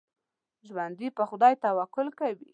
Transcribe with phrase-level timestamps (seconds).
[0.67, 2.47] ژوندي پر خدای توکل کوي